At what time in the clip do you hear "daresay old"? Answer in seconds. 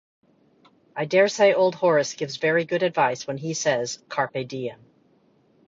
1.05-1.75